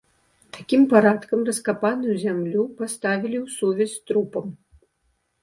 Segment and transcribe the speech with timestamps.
[0.55, 4.47] Такім парадкам раскапаную зямлю паставілі ў сувязь з трупам.